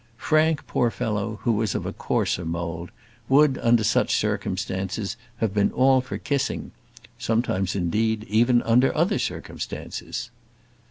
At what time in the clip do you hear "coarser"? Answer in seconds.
1.93-2.43